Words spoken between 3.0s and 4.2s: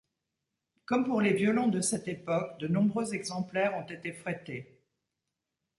exemplaires ont été